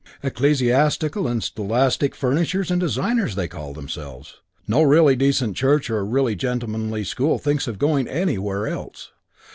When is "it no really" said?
4.81-5.15